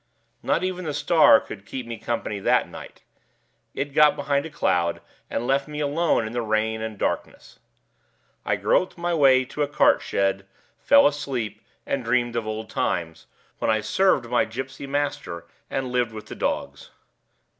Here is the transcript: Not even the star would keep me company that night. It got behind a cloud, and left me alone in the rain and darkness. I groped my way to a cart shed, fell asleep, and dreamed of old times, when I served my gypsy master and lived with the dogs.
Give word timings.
Not 0.41 0.63
even 0.63 0.85
the 0.85 0.95
star 0.95 1.45
would 1.47 1.63
keep 1.63 1.85
me 1.85 1.99
company 1.99 2.39
that 2.39 2.67
night. 2.67 3.03
It 3.75 3.93
got 3.93 4.15
behind 4.15 4.47
a 4.47 4.49
cloud, 4.49 4.99
and 5.29 5.45
left 5.45 5.67
me 5.67 5.79
alone 5.79 6.25
in 6.25 6.33
the 6.33 6.41
rain 6.41 6.81
and 6.81 6.97
darkness. 6.97 7.59
I 8.43 8.55
groped 8.55 8.97
my 8.97 9.13
way 9.13 9.45
to 9.45 9.61
a 9.61 9.67
cart 9.67 10.01
shed, 10.01 10.47
fell 10.79 11.05
asleep, 11.05 11.61
and 11.85 12.03
dreamed 12.03 12.35
of 12.35 12.47
old 12.47 12.67
times, 12.67 13.27
when 13.59 13.69
I 13.69 13.81
served 13.81 14.27
my 14.27 14.43
gypsy 14.43 14.89
master 14.89 15.45
and 15.69 15.91
lived 15.91 16.13
with 16.13 16.25
the 16.25 16.35
dogs. 16.35 16.89